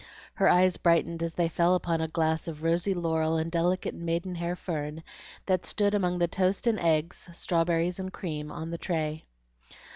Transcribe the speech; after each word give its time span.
Her 0.33 0.49
eyes 0.49 0.77
brightened 0.77 1.21
as 1.21 1.35
they 1.35 1.47
fell 1.47 1.75
upon 1.75 2.01
a 2.01 2.07
glass 2.07 2.47
of 2.47 2.63
rosy 2.63 2.95
laurel 2.95 3.37
and 3.37 3.51
delicate 3.51 3.93
maidenhair 3.93 4.55
fern 4.55 5.03
that 5.45 5.63
stood 5.63 5.93
among 5.93 6.17
the 6.17 6.27
toast 6.27 6.65
and 6.65 6.79
eggs, 6.79 7.29
strawberries 7.33 7.99
and 7.99 8.11
cream, 8.11 8.51
on 8.51 8.71
the 8.71 8.79
tray. 8.79 9.25